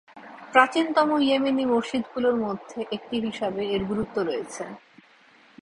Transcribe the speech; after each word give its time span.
প্রাচীনতম 0.53 1.09
ইয়েমেনি 1.19 1.63
মসজিদগুলির 1.65 2.37
মধ্যে 2.45 2.79
একটি 2.95 3.15
হিসাবে 3.25 3.61
এর 3.75 3.81
গুরুত্ব 3.85 4.15
রয়েছে। 4.21 4.63